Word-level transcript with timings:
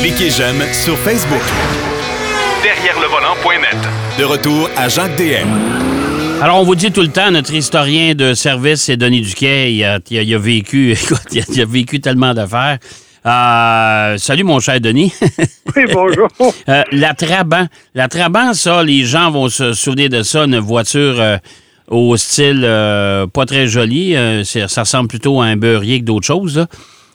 Cliquez 0.00 0.30
j'aime 0.30 0.60
sur 0.72 0.96
Facebook. 0.98 1.40
Derrière 2.62 2.98
le 3.00 3.06
volant.net. 3.06 3.76
De 4.18 4.24
retour 4.24 4.68
à 4.76 4.88
Jacques 4.88 5.16
DM. 5.16 5.48
Alors, 6.42 6.60
on 6.60 6.64
vous 6.64 6.74
dit 6.74 6.90
tout 6.90 7.02
le 7.02 7.08
temps, 7.08 7.30
notre 7.30 7.52
historien 7.52 8.14
de 8.14 8.34
service, 8.34 8.82
c'est 8.82 8.96
Denis 8.96 9.20
Duquet. 9.20 9.72
Il 9.72 9.84
a, 9.84 9.98
il 10.10 10.34
a- 10.34 10.38
vécu, 10.38 10.92
écoute, 11.02 11.20
il 11.32 11.40
a, 11.40 11.44
il 11.52 11.60
a 11.60 11.64
vécu 11.64 12.00
tellement 12.00 12.34
d'affaires. 12.34 12.78
Euh, 13.26 14.16
salut, 14.18 14.44
mon 14.44 14.58
cher 14.60 14.80
Denis. 14.80 15.12
Oui, 15.76 15.84
bonjour. 15.92 16.26
Euh, 16.68 16.82
la 16.90 17.14
Trabant. 17.14 17.66
La 17.94 18.08
Trabant, 18.08 18.52
ça, 18.54 18.82
les 18.82 19.04
gens 19.04 19.30
vont 19.30 19.48
se 19.48 19.72
souvenir 19.74 20.08
de 20.08 20.24
ça, 20.24 20.40
une 20.44 20.58
voiture 20.58 21.20
euh, 21.20 21.36
au 21.86 22.16
style 22.16 22.62
euh, 22.64 23.28
pas 23.28 23.46
très 23.46 23.68
joli. 23.68 24.16
Euh, 24.16 24.42
c'est- 24.42 24.66
ça 24.66 24.80
ressemble 24.80 25.08
plutôt 25.08 25.40
à 25.40 25.44
un 25.44 25.56
beurrier 25.56 26.00
que 26.00 26.04
d'autres 26.06 26.26
choses. 26.26 26.56
là. 26.58 26.66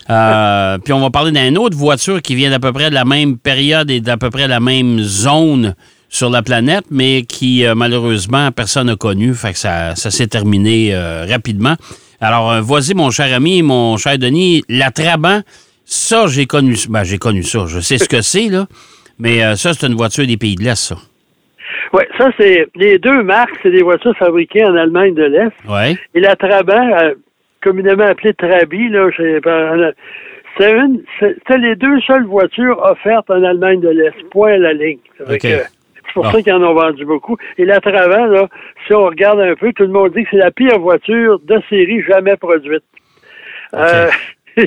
Euh, 0.09 0.77
puis 0.77 0.93
on 0.93 0.99
va 0.99 1.09
parler 1.09 1.31
d'une 1.31 1.57
autre 1.57 1.77
voiture 1.77 2.21
qui 2.21 2.35
vient 2.35 2.49
d'à 2.49 2.59
peu 2.59 2.71
près 2.71 2.89
de 2.89 2.95
la 2.95 3.05
même 3.05 3.37
période 3.37 3.89
et 3.89 4.01
d'à 4.01 4.17
peu 4.17 4.29
près 4.29 4.47
la 4.47 4.59
même 4.59 4.99
zone 4.99 5.75
sur 6.09 6.29
la 6.29 6.43
planète, 6.43 6.85
mais 6.91 7.23
qui, 7.23 7.65
euh, 7.65 7.75
malheureusement, 7.75 8.51
personne 8.51 8.87
n'a 8.87 8.95
connu. 8.95 9.33
Fait 9.33 9.53
que 9.53 9.57
ça, 9.57 9.95
ça 9.95 10.11
s'est 10.11 10.27
terminé 10.27 10.93
euh, 10.93 11.25
rapidement. 11.27 11.75
Alors, 12.21 12.51
euh, 12.51 12.61
vas-y, 12.61 12.93
mon 12.93 13.11
cher 13.11 13.33
ami, 13.33 13.61
mon 13.61 13.97
cher 13.97 14.17
Denis, 14.17 14.63
la 14.69 14.91
Trabant, 14.91 15.41
ça, 15.83 16.27
j'ai 16.27 16.45
connu, 16.45 16.75
ben, 16.89 17.03
j'ai 17.03 17.17
connu 17.17 17.43
ça. 17.43 17.65
Je 17.67 17.79
sais 17.79 17.97
ce 17.97 18.07
que 18.07 18.21
c'est, 18.21 18.49
là. 18.49 18.67
Mais 19.19 19.43
euh, 19.43 19.55
ça, 19.55 19.73
c'est 19.73 19.87
une 19.87 19.95
voiture 19.95 20.25
des 20.25 20.37
pays 20.37 20.55
de 20.55 20.63
l'Est, 20.63 20.75
ça. 20.75 20.95
Oui, 21.93 22.03
ça, 22.17 22.29
c'est 22.37 22.67
les 22.75 22.97
deux 22.97 23.23
marques, 23.23 23.55
c'est 23.63 23.71
des 23.71 23.83
voitures 23.83 24.15
fabriquées 24.17 24.65
en 24.65 24.75
Allemagne 24.75 25.13
de 25.13 25.23
l'Est. 25.23 25.53
Oui. 25.67 25.97
Et 26.13 26.19
la 26.19 26.35
Trabant, 26.35 26.89
euh, 26.97 27.13
communément 27.65 28.05
appelée 28.05 28.33
Trabi, 28.33 28.87
là, 28.89 29.09
c'est 30.57 30.71
une, 30.71 31.03
c'est 31.19 31.57
les 31.57 31.75
deux 31.75 31.99
seules 32.01 32.25
voitures 32.25 32.79
offertes 32.81 33.29
en 33.29 33.43
Allemagne 33.43 33.81
de 33.81 33.89
l'Est. 33.89 34.15
Point 34.31 34.53
à 34.53 34.57
la 34.57 34.73
ligne. 34.73 34.99
Que 35.17 35.37
C'est 35.39 35.67
pour 36.13 36.31
ça 36.31 36.41
qu'ils 36.41 36.53
en 36.53 36.63
ont 36.63 36.73
vendu 36.73 37.03
beaucoup. 37.05 37.35
Et 37.57 37.65
la 37.65 37.81
Trabant, 37.81 38.25
là, 38.27 38.47
si 38.87 38.93
on 38.93 39.05
regarde 39.07 39.41
un 39.41 39.55
peu, 39.55 39.73
tout 39.73 39.83
le 39.83 39.89
monde 39.89 40.13
dit 40.13 40.23
que 40.23 40.29
c'est 40.31 40.37
la 40.37 40.51
pire 40.51 40.79
voiture 40.79 41.39
de 41.39 41.59
série 41.69 42.01
jamais 42.03 42.37
produite. 42.37 42.83
Euh, 43.73 44.07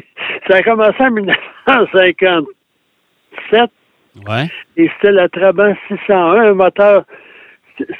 ça 0.48 0.56
a 0.56 0.62
commencé 0.62 1.02
en 1.02 1.10
1957 1.10 3.70
Ouais. 4.26 4.48
et 4.76 4.90
c'était 4.96 5.12
la 5.12 5.28
Trabant 5.28 5.76
601, 5.86 6.50
un 6.50 6.54
moteur. 6.54 7.04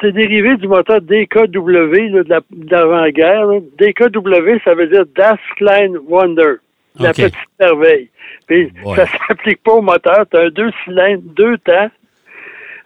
C'est 0.00 0.12
dérivé 0.12 0.56
du 0.56 0.66
moteur 0.68 1.00
DKW 1.00 2.08
là, 2.10 2.22
de 2.24 2.28
la- 2.28 2.40
de 2.50 2.70
l'avant-guerre. 2.70 3.46
DKW, 3.78 4.58
ça 4.64 4.74
veut 4.74 4.86
dire 4.88 5.04
Das 5.16 5.38
Klein 5.56 5.92
Wonder, 6.08 6.54
la 6.98 7.10
petite 7.10 7.34
merveille. 7.60 8.08
Puis 8.46 8.72
Ouais. 8.84 8.96
ça 8.96 9.04
s'applique 9.28 9.62
pas 9.62 9.72
au 9.72 9.82
moteur. 9.82 10.24
Tu 10.30 10.36
as 10.36 10.42
un 10.42 10.48
deux 10.50 10.70
cylindres, 10.84 11.22
deux 11.36 11.58
temps. 11.58 11.90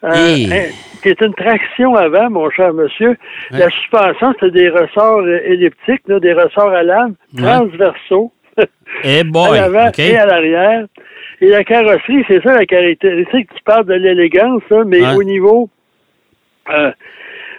Euh, 0.04 0.10
Hey. 0.14 0.52
hein, 0.52 0.64
qui 1.02 1.08
est 1.10 1.20
une 1.20 1.34
traction 1.34 1.94
avant, 1.94 2.28
mon 2.28 2.50
cher 2.50 2.72
monsieur. 2.74 3.16
La 3.50 3.70
suspension, 3.70 4.34
c'est 4.40 4.50
des 4.50 4.68
ressorts 4.68 5.20
euh, 5.20 5.38
elliptiques, 5.44 6.02
là, 6.08 6.18
des 6.20 6.32
ressorts 6.32 6.72
à 6.72 6.82
lame, 6.82 7.14
transversaux 7.36 8.32
Eh 9.04 9.22
boy, 9.24 9.58
à 9.58 9.68
l'avant 9.68 9.90
et 9.96 10.16
à 10.16 10.26
l'arrière. 10.26 10.86
Et 11.40 11.48
la 11.48 11.64
carrosserie, 11.64 12.24
c'est 12.28 12.42
ça 12.42 12.54
la 12.56 12.66
caractéristique. 12.66 13.48
Tu 13.54 13.62
parles 13.64 13.86
de 13.86 13.94
l'élégance, 13.94 14.62
mais 14.86 15.00
au 15.14 15.22
niveau 15.22 15.70
euh, 16.70 16.90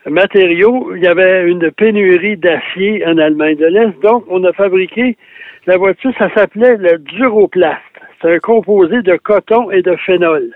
matériaux, 0.10 0.94
il 0.96 1.04
y 1.04 1.08
avait 1.08 1.44
une 1.50 1.72
pénurie 1.72 2.38
d'acier 2.38 3.06
en 3.06 3.18
Allemagne 3.18 3.58
de 3.58 3.66
l'Est. 3.68 4.00
Donc, 4.02 4.26
on 4.30 4.44
a 4.44 4.54
fabriqué 4.54 5.18
la 5.66 5.78
voiture, 5.78 6.12
ça 6.18 6.30
s'appelait 6.34 6.78
le 6.78 6.98
Duroplast. 6.98 7.80
C'est 8.22 8.36
un 8.36 8.40
composé 8.40 9.02
de 9.02 9.16
coton 9.18 9.72
et 9.72 9.82
de 9.82 9.96
phénol. 10.06 10.50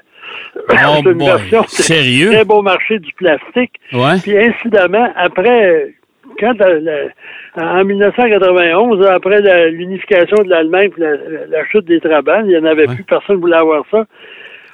Oh 0.56 0.62
c'est 1.04 1.10
une 1.12 1.24
version 1.24 1.64
Sérieux? 1.68 2.32
très 2.32 2.46
beau 2.46 2.62
marché 2.62 3.00
du 3.00 3.14
plastique. 3.14 3.74
Ouais. 3.94 4.20
Puis 4.22 4.38
incidemment, 4.38 5.10
après, 5.16 5.94
quand 6.40 6.54
en 7.56 7.84
1991, 7.84 9.06
après 9.08 9.70
l'unification 9.72 10.44
de 10.44 10.50
l'Allemagne 10.50 10.90
puis 10.90 11.04
la, 11.50 11.66
chute 11.66 11.86
des 11.86 12.00
Trabants, 12.00 12.42
il 12.44 12.48
n'y 12.50 12.58
en 12.58 12.66
avait 12.66 12.88
Ouais. 12.88 12.96
plus, 12.96 13.04
personne 13.04 13.38
ne 13.38 13.42
voulait 13.42 13.56
avoir 13.58 13.84
ça. 13.90 14.06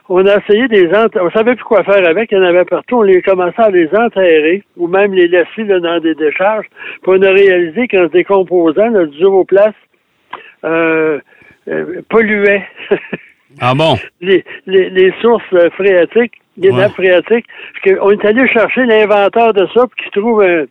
On 0.10 0.26
a 0.26 0.38
essayé 0.38 0.68
des 0.68 0.88
ent- 0.94 1.08
on 1.22 1.30
savait 1.32 1.56
plus 1.56 1.64
quoi 1.64 1.84
faire 1.84 2.06
avec, 2.08 2.32
il 2.32 2.38
y 2.38 2.42
en 2.42 2.44
avait 2.44 2.66
partout, 2.66 2.98
on 2.98 3.02
les 3.04 3.22
commençait 3.22 3.62
à 3.62 3.70
les 3.70 3.88
enterrer 3.96 4.64
ou 4.76 4.88
même 4.88 5.14
les 5.14 5.28
laisser 5.30 5.64
là, 5.64 5.80
dans 5.80 6.00
des 6.00 6.14
décharges. 6.16 6.66
Puis 7.02 7.12
on 7.18 7.22
a 7.22 7.30
réalisé 7.32 7.88
qu'en 7.88 8.08
se 8.08 8.12
décomposant, 8.12 8.90
le 8.90 9.08
duroplast 9.08 9.76
euh, 10.66 11.20
euh, 11.70 12.02
polluait 12.10 12.66
Ah 13.62 13.74
bon? 13.76 13.96
les, 14.20 14.44
les, 14.66 14.90
les 14.90 15.14
sources 15.22 15.44
euh, 15.54 15.70
phréatiques, 15.72 16.34
les 16.58 16.70
Ouais. 16.72 16.78
nappes 16.82 16.94
phréatiques. 16.94 17.46
Qu'on 17.84 18.12
est 18.12 18.26
allé 18.26 18.48
chercher 18.48 18.86
l'inventeur 18.86 19.54
de 19.54 19.66
ça 19.74 19.82
pour 19.88 19.96
qu'il 19.96 20.12
trouve 20.12 20.42
un- 20.44 20.66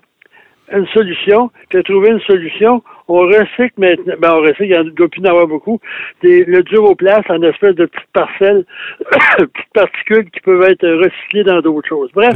une 0.73 0.87
solution. 0.89 1.49
Puis 1.69 1.79
il 1.79 1.79
a 1.79 1.83
trouvé 1.85 2.11
une 2.11 2.21
solution. 2.21 2.83
On 3.15 3.27
recycle 3.27 3.75
maintenant. 3.77 4.15
Ben, 4.21 4.33
on 4.33 4.41
recycle, 4.41 4.65
il 4.65 4.75
en 4.75 4.85
doit 4.85 5.09
plus 5.09 5.21
en 5.21 5.27
avoir 5.27 5.47
beaucoup. 5.47 5.79
Des, 6.23 6.45
le 6.47 6.63
duroplast 6.63 7.31
en 7.31 7.43
espèce 7.43 7.75
de 7.75 7.85
petites 7.85 8.11
parcelles, 8.15 8.65
petites 9.39 9.73
particules 9.75 10.31
qui 10.31 10.41
peuvent 10.41 10.63
être 10.63 10.89
recyclées 10.89 11.45
dans 11.45 11.61
d'autres 11.61 11.87
choses. 11.87 12.11
Bref, 12.15 12.35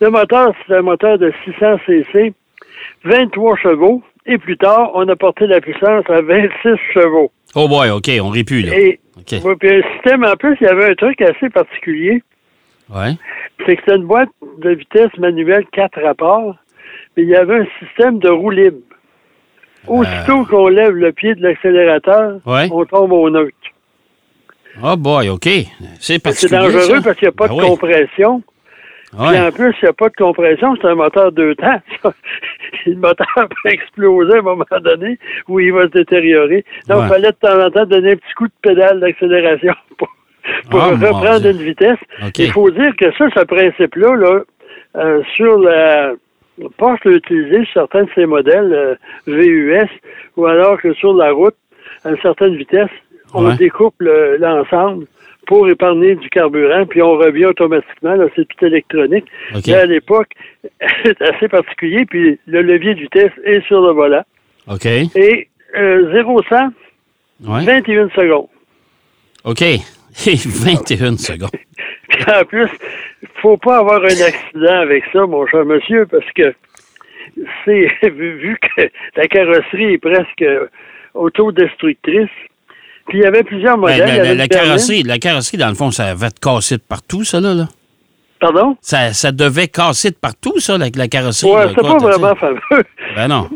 le 0.00 0.10
moteur, 0.10 0.52
c'est 0.66 0.74
un 0.74 0.82
moteur 0.82 1.16
de 1.18 1.32
600 1.44 1.78
cc, 1.86 2.34
23 3.04 3.56
chevaux. 3.56 4.02
Et 4.26 4.36
plus 4.36 4.56
tard, 4.56 4.90
on 4.94 5.06
a 5.08 5.14
porté 5.14 5.46
la 5.46 5.60
puissance 5.60 6.04
à 6.08 6.20
26 6.22 6.76
chevaux. 6.92 7.30
Oh 7.54 7.68
boy, 7.68 7.90
OK, 7.90 8.10
on 8.20 8.32
plus, 8.32 8.62
là. 8.62 8.76
Et. 8.76 8.98
Ouais, 9.44 9.54
puis 9.54 9.70
un 9.70 9.82
système, 9.94 10.24
en 10.24 10.34
plus, 10.34 10.56
il 10.60 10.64
y 10.64 10.70
avait 10.70 10.90
un 10.90 10.94
truc 10.94 11.20
assez 11.22 11.50
particulier. 11.50 12.20
Ouais. 12.92 13.12
C'est 13.64 13.76
que 13.76 13.82
c'était 13.82 13.96
une 13.96 14.06
boîte 14.06 14.30
de 14.58 14.70
vitesse 14.70 15.16
manuelle 15.18 15.64
4 15.72 16.02
rapports, 16.02 16.56
mais 17.16 17.22
il 17.22 17.28
y 17.28 17.36
avait 17.36 17.60
un 17.60 17.66
système 17.78 18.18
de 18.18 18.28
roue 18.28 18.50
libre. 18.50 18.78
Aussitôt 19.88 20.44
qu'on 20.46 20.68
lève 20.68 20.94
le 20.94 21.12
pied 21.12 21.34
de 21.34 21.42
l'accélérateur, 21.42 22.38
Euh. 22.46 22.50
Ouais. 22.52 22.68
on 22.72 22.84
tombe 22.84 23.12
au 23.12 23.28
neutre. 23.30 23.56
Oh 24.82 24.96
boy, 24.96 25.28
OK. 25.28 25.48
C'est 26.00 26.20
C'est 26.32 26.50
dangereux 26.50 26.80
ça. 26.80 27.00
parce 27.02 27.16
qu'il 27.18 27.26
n'y 27.28 27.34
a 27.34 27.36
pas 27.36 27.48
Ben 27.48 27.54
de 27.56 27.60
oui. 27.60 27.66
compression. 27.68 28.42
Puis 29.12 29.20
Ouais. 29.28 29.40
en 29.40 29.52
plus, 29.52 29.72
il 29.80 29.84
n'y 29.84 29.88
a 29.88 29.92
pas 29.92 30.08
de 30.08 30.16
compression, 30.16 30.74
c'est 30.80 30.88
un 30.88 30.96
moteur 30.96 31.30
deux 31.30 31.54
temps. 31.54 31.80
le 32.86 32.96
moteur 32.96 33.26
peut 33.62 33.70
exploser 33.70 34.34
à 34.34 34.38
un 34.38 34.42
moment 34.42 34.64
donné 34.82 35.18
où 35.48 35.60
il 35.60 35.72
va 35.72 35.82
se 35.82 35.88
détériorer. 35.92 36.64
Donc, 36.88 36.98
Ouais. 36.98 37.04
il 37.04 37.08
fallait 37.10 37.30
de 37.30 37.36
temps 37.36 37.60
en 37.64 37.70
temps 37.70 37.86
donner 37.86 38.12
un 38.12 38.16
petit 38.16 38.34
coup 38.36 38.46
de 38.48 38.52
pédale 38.62 38.98
d'accélération 38.98 39.72
pour, 39.98 40.08
pour 40.70 40.82
Ah, 40.82 40.88
reprendre 40.90 41.46
une 41.46 41.62
vitesse. 41.62 41.98
Il 42.38 42.50
faut 42.50 42.70
dire 42.72 42.92
que 42.98 43.12
ça, 43.16 43.26
ce 43.36 43.44
principe-là, 43.44 44.16
là, 44.16 44.40
euh, 44.96 45.22
sur 45.36 45.58
la 45.58 46.12
Porsche 46.78 47.04
l'a 47.04 47.12
utilisé 47.16 47.64
sur 47.64 47.72
certains 47.82 48.04
de 48.04 48.10
ses 48.14 48.26
modèles 48.26 48.72
euh, 48.72 48.94
VUS, 49.26 49.88
ou 50.36 50.46
alors 50.46 50.80
que 50.80 50.92
sur 50.94 51.14
la 51.14 51.32
route, 51.32 51.56
à 52.04 52.10
une 52.10 52.18
certaine 52.20 52.56
vitesse, 52.56 52.90
on 53.32 53.46
Ouais. 53.46 53.56
découpe 53.56 53.94
le- 53.98 54.36
l'ensemble 54.36 55.06
pour 55.46 55.68
épargner 55.68 56.14
du 56.14 56.30
carburant, 56.30 56.86
puis 56.86 57.02
on 57.02 57.12
revient 57.18 57.46
automatiquement. 57.46 58.14
Là, 58.14 58.26
c'est 58.36 58.46
tout 58.48 58.64
électronique. 58.64 59.26
OK. 59.54 59.62
Mais 59.66 59.74
à 59.74 59.86
l'époque, 59.86 60.30
c'est 61.04 61.20
assez 61.20 61.48
particulier, 61.48 62.06
puis 62.06 62.38
le 62.46 62.62
levier 62.62 62.94
de 62.94 63.00
vitesse 63.00 63.32
est 63.44 63.60
sur 63.66 63.80
le 63.82 63.92
volant. 63.92 64.22
OK. 64.68 64.86
Et 64.86 65.48
euh, 65.76 66.12
0-100, 66.12 66.70
Ouais. 67.44 67.64
21 67.64 68.08
secondes. 68.10 68.46
OK. 69.44 69.62
21 70.26 71.16
secondes. 71.18 71.50
Puis 72.08 72.22
en 72.40 72.44
plus, 72.44 72.68
faut 73.42 73.56
pas 73.56 73.78
avoir 73.78 74.02
un 74.02 74.06
accident 74.26 74.80
avec 74.80 75.04
ça, 75.12 75.26
mon 75.26 75.46
cher 75.46 75.64
monsieur, 75.64 76.06
parce 76.06 76.30
que 76.34 76.54
c'est 77.64 77.88
vu, 78.10 78.56
que 78.76 78.82
la 79.16 79.26
carrosserie 79.28 79.94
est 79.94 79.98
presque 79.98 80.44
autodestructrice. 81.14 82.28
Puis 83.08 83.18
il 83.18 83.22
y 83.24 83.26
avait 83.26 83.42
plusieurs 83.42 83.76
Ben, 83.76 83.80
modèles. 83.82 83.98
la, 83.98 84.06
Il 84.06 84.14
y 84.14 84.18
la- 84.18 84.24
la 84.34 84.46
berline. 84.46 84.48
carrosserie, 84.48 85.02
la 85.02 85.18
carrosserie, 85.18 85.58
dans 85.58 85.68
le 85.68 85.74
fond, 85.74 85.90
ça 85.90 86.14
va 86.14 86.30
te 86.30 86.40
casser 86.40 86.76
de 86.76 86.82
partout, 86.82 87.22
ça, 87.24 87.40
là. 87.40 87.52
là. 87.54 87.68
Pardon? 88.40 88.76
Ça, 88.80 89.12
ça 89.12 89.30
devait 89.32 89.68
casser 89.68 90.10
de 90.10 90.16
partout, 90.16 90.58
ça, 90.58 90.76
la, 90.78 90.86
la 90.94 91.08
carrosserie. 91.08 91.50
Ouais, 91.52 91.72
quoi, 91.74 91.82
pas 91.82 91.98
vraiment 91.98 92.34
fameux. 92.36 92.60
Ben 93.14 93.28
non. 93.28 93.48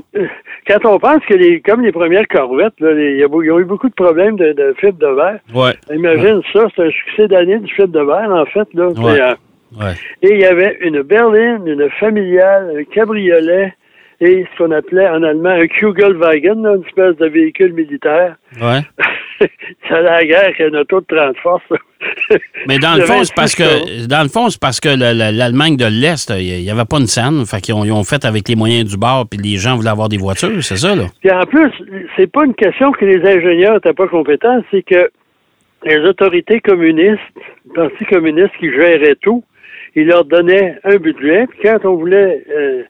Quand 0.69 0.85
on 0.85 0.99
pense 0.99 1.25
que 1.25 1.35
les, 1.35 1.61
comme 1.61 1.81
les 1.81 1.93
premières 1.93 2.29
corvettes, 2.29 2.75
ils 2.81 3.27
ont 3.31 3.59
eu 3.59 3.65
beaucoup 3.65 3.89
de 3.89 3.95
problèmes 3.95 4.37
de, 4.37 4.53
de 4.53 4.75
fibre 4.79 4.99
de 4.99 5.07
verre. 5.07 5.41
Ouais. 5.55 5.73
Imagine 5.95 6.43
ça, 6.53 6.67
c'est 6.77 6.83
un 6.83 6.91
succès 6.91 7.27
d'année 7.27 7.59
du 7.59 7.73
fibre 7.73 7.89
de 7.89 8.01
verre, 8.01 8.31
en 8.31 8.45
fait. 8.45 8.69
Là. 8.75 8.89
Ouais. 8.89 9.21
Euh. 9.21 9.93
Et 10.23 10.35
il 10.35 10.41
y 10.41 10.45
avait 10.45 10.77
une 10.81 11.03
berline, 11.03 11.67
une 11.67 11.89
familiale, 11.99 12.75
un 12.79 12.85
cabriolet 12.85 13.75
et 14.21 14.45
ce 14.53 14.59
qu'on 14.59 14.71
appelait 14.73 15.09
en 15.09 15.23
allemand 15.23 15.51
un 15.51 15.67
Kugelwagen, 15.67 16.65
une 16.65 16.83
espèce 16.87 17.17
de 17.17 17.27
véhicule 17.27 17.73
militaire. 17.73 18.37
Ouais. 18.61 18.81
a 19.91 20.01
la 20.01 20.25
guerre 20.25 20.53
qu'un 20.57 20.75
auto 20.75 21.01
de 21.01 21.07
30 21.17 21.37
forces. 21.39 21.63
Mais 22.67 22.79
dans 22.79 22.97
le 22.97 23.03
fond, 23.07 23.23
c'est 23.23 23.35
parce 23.35 23.57
26 23.57 23.63
chevaux. 23.63 23.85
que 23.87 24.07
dans 24.09 24.23
le 24.23 24.29
fond, 24.29 24.51
c'est 24.51 24.61
parce 24.61 24.81
que 24.81 24.89
le- 24.89 25.13
le- 25.17 25.37
l'Allemagne 25.37 25.77
de 25.77 25.87
l'Est, 25.87 26.31
il 26.37 26.63
n'y 26.63 26.71
avait 26.71 26.85
pas 26.85 26.99
une 26.99 27.07
scène. 27.07 27.45
Fait 27.47 27.61
qu'ils 27.61 27.75
ont, 27.75 27.85
ils 27.85 27.93
ont 27.93 28.03
fait 28.03 28.25
avec 28.25 28.49
les 28.49 28.57
moyens 28.57 28.91
du 28.91 28.97
bord, 28.97 29.27
puis 29.31 29.39
les 29.39 29.57
gens 29.57 29.77
voulaient 29.77 29.91
avoir 29.91 30.09
des 30.09 30.17
voitures, 30.19 30.63
c'est 30.63 30.77
ça, 30.77 30.97
là? 30.97 31.05
Puis 31.21 31.31
en 31.31 31.45
plus, 31.47 31.71
c'est 32.17 32.31
pas 32.31 32.45
une 32.45 32.55
question 32.55 32.91
que 32.93 33.05
les 33.05 33.21
ingénieurs 33.25 33.75
n'étaient 33.75 33.93
pas 33.93 34.09
compétents, 34.09 34.63
c'est 34.73 34.83
que 34.83 35.11
les 35.85 35.99
autorités 35.99 36.61
communistes, 36.61 37.21
le 37.77 37.89
Parti 37.89 38.05
communiste 38.07 38.51
qui 38.59 38.69
gérait 38.73 39.15
tout, 39.23 39.45
ils 39.95 40.07
leur 40.07 40.25
donnaient 40.25 40.77
un 40.85 40.97
budget, 40.97 41.47
puis 41.47 41.61
quand 41.63 41.79
on 41.85 41.95
voulait 41.95 42.45
euh, 42.51 42.83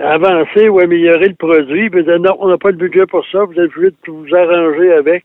avancer 0.00 0.68
ou 0.68 0.78
améliorer 0.80 1.28
le 1.28 1.34
produit, 1.34 1.90
disaient 1.90 2.18
non, 2.18 2.36
on 2.40 2.48
n'a 2.48 2.58
pas 2.58 2.70
le 2.70 2.76
budget 2.76 3.06
pour 3.06 3.24
ça, 3.30 3.44
vous 3.44 3.52
êtes 3.58 3.70
obligé 3.76 3.90
de 3.90 4.12
vous 4.12 4.34
arranger 4.34 4.92
avec. 4.92 5.24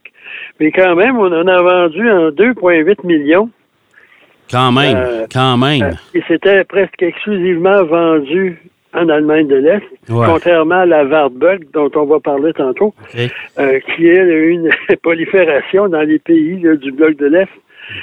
Mais 0.60 0.70
quand 0.72 0.94
même, 0.96 1.18
on 1.18 1.32
en 1.32 1.46
a 1.46 1.62
vendu 1.62 2.10
en 2.10 2.30
2,8 2.30 3.04
millions. 3.06 3.50
Quand 4.50 4.72
même, 4.72 4.96
Euh, 4.96 5.26
quand 5.32 5.56
même. 5.56 5.96
Et 6.14 6.22
c'était 6.28 6.64
presque 6.64 7.02
exclusivement 7.02 7.82
vendu 7.84 8.60
en 8.92 9.08
Allemagne 9.08 9.48
de 9.48 9.56
l'Est, 9.56 9.82
Ouais. 10.08 10.26
contrairement 10.28 10.80
à 10.80 10.86
la 10.86 11.04
Wartburg 11.04 11.60
dont 11.72 11.90
on 11.96 12.04
va 12.04 12.20
parler 12.20 12.52
tantôt, 12.52 12.94
euh, 13.58 13.80
qui 13.96 14.06
est 14.06 14.48
une 14.50 14.68
prolifération 15.02 15.88
dans 15.88 16.02
les 16.02 16.18
pays 16.18 16.60
là, 16.60 16.76
du 16.76 16.92
bloc 16.92 17.16
de 17.16 17.26
l'Est. 17.26 17.48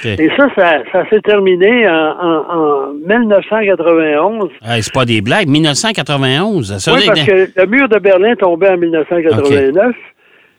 Et 0.06 0.30
ça, 0.38 0.48
ça, 0.56 0.80
ça 0.92 1.10
s'est 1.10 1.22
terminé 1.22 1.88
en, 1.90 1.94
en, 1.94 2.90
en 2.90 2.94
1991. 2.94 4.50
Hey, 4.66 4.84
c'est 4.84 4.94
pas 4.94 5.06
des 5.06 5.22
blagues. 5.22 5.48
1991. 5.48 6.78
Ça 6.78 6.92
veut 6.92 6.98
Oui, 6.98 7.04
parce 7.08 7.24
que 7.24 7.50
le 7.56 7.66
mur 7.68 7.88
de 7.90 8.00
Berlin 8.00 8.36
tombait 8.36 8.70
en 8.70 8.78
1989, 8.78 9.96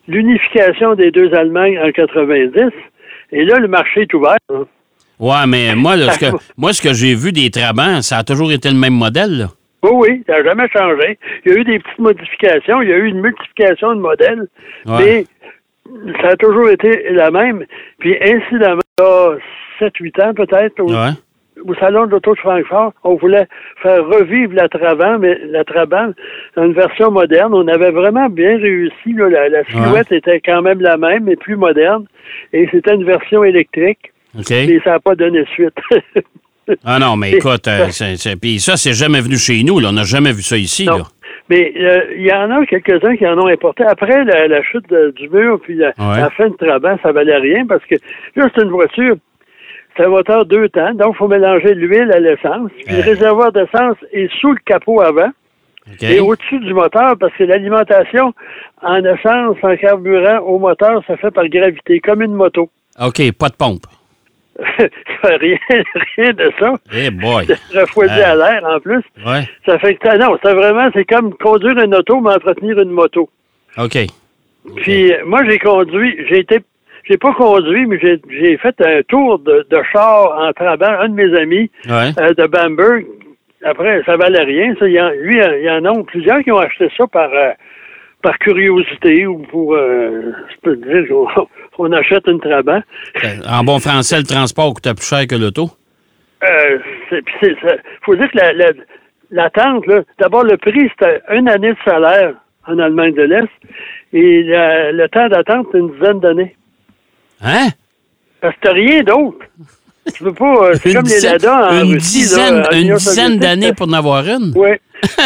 l'unification 0.09 0.95
des 0.95 1.11
deux 1.11 1.33
Allemagnes 1.35 1.79
en 1.79 1.91
90, 1.91 2.71
et 3.33 3.45
là, 3.45 3.59
le 3.59 3.69
marché 3.69 4.03
est 4.03 4.15
ouvert. 4.15 4.37
hein. 4.53 4.65
Ouais, 5.19 5.47
mais 5.47 5.75
moi, 5.77 5.97
là, 5.97 6.13
ce 6.13 6.19
que, 6.19 6.37
moi, 6.57 6.73
ce 6.73 6.83
que 6.83 6.93
j'ai 6.93 7.15
vu 7.15 7.33
des 7.33 7.51
Trabants, 7.51 8.03
ça 8.03 8.19
a 8.19 8.25
toujours 8.25 8.51
été 8.53 8.69
le 8.69 8.77
même 8.77 8.95
modèle. 8.95 9.39
Là. 9.39 9.47
Oui, 9.85 9.91
oui, 9.95 10.23
ça 10.27 10.35
n'a 10.41 10.45
jamais 10.51 10.69
changé. 10.73 11.19
Il 11.45 11.53
y 11.53 11.55
a 11.55 11.59
eu 11.59 11.65
des 11.65 11.79
petites 11.79 11.99
modifications, 11.99 12.83
il 12.83 12.89
y 12.89 12.93
a 12.93 12.97
eu 12.97 13.07
une 13.07 13.21
multiplication 13.21 13.95
de 13.95 14.01
modèles, 14.01 14.47
Ouais. 14.87 14.99
mais 14.99 15.25
ça 16.21 16.29
a 16.29 16.37
toujours 16.37 16.69
été 16.71 17.11
la 17.11 17.31
même. 17.31 17.65
Puis, 17.99 18.17
incidemment, 18.21 18.81
il 18.99 19.03
y 19.03 19.05
a 19.05 19.37
7-8 19.81 20.23
ans 20.23 20.35
peut-être, 20.35 20.81
au, 20.81 20.93
Ouais. 20.93 21.11
au 21.67 21.75
Salon 21.75 22.07
de 22.07 22.13
l'Auto 22.13 22.35
de 22.35 22.39
Francfort, 22.39 22.93
on 23.05 23.17
voulait 23.17 23.47
faire 23.83 24.05
revivre 24.07 24.55
la 24.55 24.69
Trabant, 24.69 25.19
mais 25.19 25.39
la 25.47 25.65
Trabant, 25.65 26.13
dans 26.57 26.65
une 26.65 26.73
version 26.75 27.11
moderne, 27.11 27.53
on 27.55 27.67
avait 27.69 27.91
vraiment 27.91 28.29
bien 28.29 28.57
réussi. 28.59 29.13
là. 29.15 29.29
la, 29.29 29.49
la 29.49 29.65
silhouette 29.65 30.11
était 30.13 30.41
quand 30.41 30.63
même 30.63 30.81
la 30.81 30.97
même, 30.97 31.25
mais 31.25 31.37
plus 31.37 31.57
moderne. 31.57 32.07
Et 32.53 32.69
c'était 32.71 32.95
une 32.95 33.05
version 33.05 33.45
électrique, 33.45 34.13
OK. 34.39 34.51
mais 34.51 34.81
ça 34.85 34.91
n'a 34.93 35.01
pas 35.01 35.15
donné 35.15 35.45
suite. 35.53 35.75
Ah 36.85 36.99
non, 37.01 37.17
mais 37.17 37.33
écoute, 37.37 37.67
euh, 37.67 37.89
puis 38.41 38.61
ça, 38.61 38.77
c'est 38.77 38.93
jamais 38.93 39.21
venu 39.21 39.37
chez 39.37 39.63
nous. 39.65 39.81
Là. 39.81 39.89
On 39.89 39.93
n'a 39.93 40.05
jamais 40.05 40.33
vu 40.33 40.43
ça 40.43 40.57
ici. 40.57 40.87
Non. 40.87 40.99
Là. 40.99 41.05
Mais 41.53 41.73
euh, 41.77 42.15
il 42.17 42.23
y 42.27 42.33
en 42.33 42.51
a 42.51 42.65
quelques-uns 42.65 43.15
qui 43.17 43.27
en 43.27 43.39
ont 43.39 43.47
importé. 43.47 43.85
Après 43.85 44.25
la, 44.25 44.49
la 44.49 44.63
chute 44.63 44.89
de- 44.89 45.11
du 45.11 45.29
mur, 45.29 45.61
puis 45.63 45.75
la, 45.75 45.89
Ouais. 45.99 46.21
la 46.25 46.31
fin 46.31 46.49
de 46.49 46.55
Trabant, 46.57 46.97
ça 47.03 47.13
valait 47.13 47.37
rien 47.37 47.67
parce 47.67 47.85
que 47.85 47.97
là, 48.37 48.49
c'est 48.55 48.63
une 48.63 48.71
voiture, 48.71 49.17
c'est 49.97 50.05
un 50.05 50.09
moteur 50.09 50.47
deux 50.47 50.69
temps, 50.71 50.95
donc 50.95 51.15
il 51.15 51.19
faut 51.19 51.29
mélanger 51.29 51.75
l'huile 51.75 52.11
à 52.13 52.21
l'essence. 52.21 52.71
Puis 52.87 52.97
le 52.97 53.03
réservoir 53.03 53.53
d'essence 53.53 53.97
est 54.13 54.31
sous 54.41 54.53
le 54.53 54.61
capot 54.65 55.03
avant 55.03 55.31
et 56.01 56.21
au-dessus 56.21 56.61
du 56.61 56.73
moteur 56.73 57.17
parce 57.19 57.35
que 57.35 57.45
l'alimentation 57.45 58.33
en 58.83 59.05
essence, 59.05 59.57
en 59.63 59.77
carburant 59.77 60.39
au 60.47 60.59
moteur, 60.59 61.03
ça 61.07 61.17
fait 61.19 61.31
par 61.33 61.47
gravité, 61.49 62.01
comme 62.01 62.23
une 62.23 62.35
moto. 62.35 62.71
OK, 63.05 63.21
pas 63.39 63.49
de 63.49 63.57
pompe. 63.57 63.83
rien, 65.25 65.59
rien 66.17 66.33
de 66.33 66.53
ça. 66.59 66.75
Eh 66.95 67.11
boy. 67.11 67.47
C'est 67.47 67.81
refroidi 67.81 68.15
Ah. 68.23 68.33
à 68.33 68.35
l'air 68.37 68.65
en 68.65 68.81
plus. 68.81 69.03
Ouais. 69.27 69.49
Ça 69.67 69.79
fait 69.79 69.95
que, 69.97 70.19
non, 70.19 70.37
c'est 70.43 70.53
vraiment, 70.55 70.89
c'est 70.95 71.05
comme 71.05 71.35
conduire 71.35 71.79
une 71.79 71.95
auto, 71.95 72.21
mais 72.21 72.35
entretenir 72.35 72.79
une 72.81 72.91
moto. 72.91 73.29
OK. 73.79 73.99
Puis 74.77 75.13
euh, 75.13 75.25
moi, 75.27 75.41
j'ai 75.49 75.59
conduit, 75.59 76.17
j'ai 76.29 76.41
été, 76.41 76.59
j'ai 77.05 77.17
pas 77.17 77.33
conduit, 77.33 77.87
mais 77.87 77.99
j'ai, 78.01 78.57
fait 78.59 78.75
un 78.85 79.03
tour 79.09 79.39
de, 79.39 79.67
de 79.71 79.83
char 79.93 80.39
en 80.39 80.53
Trabant, 80.53 81.01
un 81.01 81.09
de 81.09 81.15
mes 81.15 81.37
amis 81.39 81.71
Ouais. 81.89 82.11
euh, 82.21 82.35
de 82.35 82.47
Bamberg. 82.47 83.07
Après, 83.65 84.03
ça 84.05 84.17
valait 84.17 84.43
rien. 84.43 84.75
Ça, 84.79 84.89
y 84.89 85.01
en, 85.01 85.11
lui, 85.11 85.39
il 85.39 85.65
y 85.65 85.71
en 85.71 85.85
a 85.85 86.05
plusieurs 86.05 86.43
qui 86.43 86.51
ont 86.53 86.59
acheté 86.59 86.89
ça 86.97 87.07
par 87.07 87.31
euh, 87.33 87.53
par 88.23 88.39
curiosité 88.39 89.27
ou 89.27 89.39
pour, 89.51 89.75
euh, 89.75 90.33
je 90.51 90.57
peux 90.63 90.77
dire 90.77 91.05
on 91.79 91.93
achète 91.93 92.27
une 92.27 92.41
Trabant. 92.41 92.83
Euh, 93.25 93.29
En 93.49 93.65
bon 93.65 93.79
français, 93.79 94.19
le 94.19 94.25
transport 94.25 94.75
coûtait 94.75 94.95
plus 94.95 95.07
cher 95.07 95.27
que 95.27 95.35
l'auto. 95.35 95.71
Euh, 96.45 96.79
ça- 97.41 97.77
faut 98.05 98.17
dire 98.17 98.31
que 98.31 98.39
la, 98.39 98.53
la, 98.53 98.67
l'attente, 99.31 99.87
là, 99.87 100.03
d'abord 100.19 100.45
le 100.45 100.57
prix, 100.57 100.91
c'était 100.91 101.21
une 101.33 101.49
année 101.49 101.71
de 101.73 101.77
salaire 101.85 102.35
en 102.67 102.79
Allemagne 102.79 103.15
de 103.15 103.23
l'Est 103.23 103.49
et 104.13 104.43
la- 104.45 104.93
le 104.93 105.09
temps 105.09 105.29
d'attente, 105.29 105.67
c'est 105.73 105.79
une 105.79 105.93
dizaine 105.93 106.21
d'années. 106.21 106.57
Hein? 107.43 107.69
Parce 108.41 108.57
que 108.61 108.69
rien 108.71 109.03
d'autre. 109.03 109.39
Tu 110.17 110.25
peux 110.25 110.35
pas. 110.35 110.65
euh, 110.71 110.75
C'est 110.83 110.95
comme 110.95 111.05
les 111.05 111.21
Lada 111.21 111.69
en 111.71 111.85
une 111.85 111.93
Russie, 111.95 112.19
dizaine, 112.23 112.59
là, 112.59 112.69
en 112.69 112.73
une 112.77 112.83
Union 112.83 112.97
dizaine 112.97 113.39
d'années 113.39 113.73
pour 113.73 113.87
en 113.89 113.93
avoir 113.93 114.27
une? 114.27 114.53
Oui. 114.57 114.71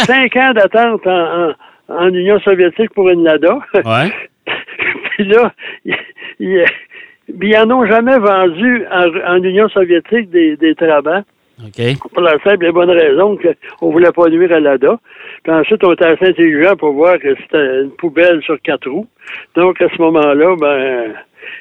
Cinq 0.05 0.35
ans 0.35 0.53
d'attente 0.53 1.05
en, 1.07 1.49
en, 1.49 1.53
en 1.89 2.07
Union 2.09 2.39
soviétique 2.41 2.91
pour 2.93 3.09
une 3.09 3.23
Lada. 3.23 3.57
Ouais. 3.73 4.11
Puis 5.17 5.25
là, 5.25 5.51
ils 5.83 5.95
il, 6.39 6.65
ils 7.41 7.57
en 7.57 7.71
ont 7.71 7.85
jamais 7.85 8.17
vendu 8.19 8.85
en, 8.91 9.33
en 9.33 9.43
Union 9.43 9.67
soviétique 9.69 10.29
des, 10.29 10.55
des 10.57 10.75
Trabants. 10.75 11.23
OK. 11.65 11.81
Pour 12.13 12.21
la 12.21 12.37
simple 12.43 12.67
et 12.67 12.71
bonne 12.71 12.91
raison 12.91 13.35
qu'on 13.79 13.89
voulait 13.89 14.11
pas 14.11 14.29
nuire 14.29 14.51
à 14.53 14.59
l'ADA. 14.59 14.99
Puis 15.43 15.51
ensuite, 15.51 15.83
on 15.83 15.93
était 15.93 16.05
assez 16.05 16.27
intelligent 16.27 16.75
pour 16.75 16.91
voir 16.93 17.17
que 17.17 17.35
c'était 17.35 17.81
une 17.81 17.91
poubelle 17.97 18.43
sur 18.43 18.61
quatre 18.61 18.87
roues. 18.87 19.07
Donc, 19.55 19.81
à 19.81 19.89
ce 19.89 19.99
moment-là, 19.99 20.55
ben... 20.55 21.13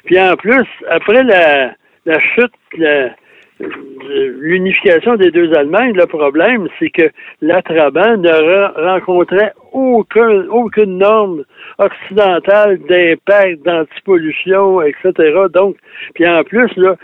Puis 0.04 0.20
en 0.20 0.36
plus, 0.36 0.66
après 0.90 1.22
la, 1.22 1.72
la 2.04 2.20
chute, 2.20 2.52
la- 2.76 3.10
l'unification 3.60 5.16
des 5.16 5.30
deux 5.30 5.52
Allemagnes, 5.54 5.94
le 5.94 6.06
problème, 6.06 6.68
c'est 6.78 6.90
que 6.90 7.10
la 7.40 7.62
Trabant 7.62 8.16
ne 8.16 8.28
re- 8.28 8.72
rencontrait 8.76 9.52
aucun, 9.72 10.46
aucune 10.48 10.98
norme 10.98 11.44
occidentale 11.78 12.78
d'impact, 12.88 13.64
d'antipollution, 13.64 14.82
etc. 14.82 15.12
Donc, 15.52 15.76
puis 16.14 16.28
en 16.28 16.44
plus, 16.44 16.70
là, 16.76 16.96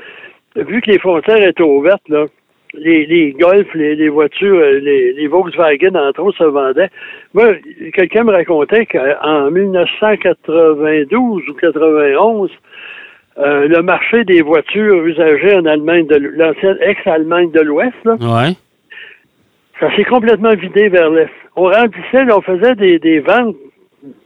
vu 0.57 0.81
que 0.83 0.91
les 0.91 0.99
frontières 0.99 1.47
étaient 1.47 1.63
ouvertes, 1.63 2.09
là, 2.09 2.27
les, 2.75 3.05
les 3.07 3.33
Golf, 3.33 3.67
les, 3.75 3.95
les 3.95 4.09
voitures, 4.09 4.57
euh, 4.57 4.79
les, 4.81 5.13
les 5.13 5.27
Volkswagen, 5.29 5.95
entre 5.95 6.23
autres, 6.23 6.39
se 6.39 6.45
vendaient. 6.45 6.89
Moi, 7.35 7.57
quelqu'un 7.93 8.25
me 8.25 8.33
racontait 8.33 8.87
qu'en 8.87 9.51
1992 9.51 11.43
ou 11.49 11.55
91, 11.55 12.51
euh, 13.39 13.67
le 13.69 13.83
marché 13.83 14.25
des 14.25 14.43
voitures 14.43 15.05
usagées 15.07 15.55
en 15.57 15.65
Allemagne, 15.67 16.07
de 16.07 16.17
l'ancienne 16.17 16.79
ex-Allemagne 16.81 17.51
de 17.53 17.61
l'Ouest, 17.61 17.95
là, 18.05 18.15
Ouais. 18.21 18.53
ça 19.81 19.95
s'est 19.97 20.05
complètement 20.05 20.55
vidé 20.55 20.89
vers 20.89 21.11
l'Est. 21.11 21.31
On 21.57 21.65
remplissait, 21.65 22.25
là, 22.25 22.37
on 22.39 22.43
faisait 22.43 22.75
des, 22.75 22.99
des 22.99 23.21
ventes 23.21 23.57